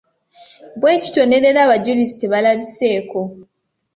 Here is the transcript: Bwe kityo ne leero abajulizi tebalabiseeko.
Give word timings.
Bwe 0.79 0.93
kityo 1.01 1.23
ne 1.25 1.37
leero 1.43 1.59
abajulizi 1.63 2.15
tebalabiseeko. 2.21 3.21